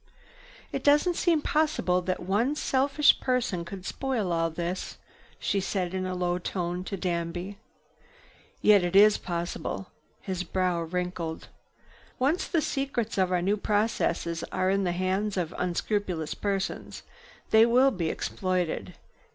"It 0.71 0.83
doesn't 0.83 1.15
seem 1.15 1.43
possible 1.43 2.01
that 2.01 2.19
one 2.21 2.55
selfish 2.55 3.19
person 3.19 3.63
could 3.63 3.85
spoil 3.85 4.31
all 4.31 4.49
this," 4.49 4.97
she 5.37 5.59
said 5.59 5.93
in 5.93 6.07
a 6.07 6.15
low 6.15 6.39
tone 6.39 6.83
to 6.85 6.97
Danby. 6.97 7.59
"Yet 8.63 8.83
it 8.83 8.95
is 8.95 9.19
possible." 9.19 9.91
His 10.19 10.41
brow 10.43 10.81
wrinkled. 10.81 11.49
"Once 12.17 12.47
the 12.47 12.61
secrets 12.63 13.19
of 13.19 13.31
our 13.31 13.43
new 13.43 13.57
processes 13.57 14.43
are 14.51 14.71
in 14.71 14.85
the 14.85 14.91
hands 14.91 15.37
of 15.37 15.53
unscrupulous 15.55 16.33
persons, 16.33 17.03
they 17.51 17.63
will 17.67 17.91
be 17.91 18.09
exploited. 18.09 18.95